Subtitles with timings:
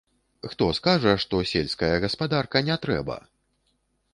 [0.53, 3.19] Хто скажа, што сельская гаспадарка не трэба?!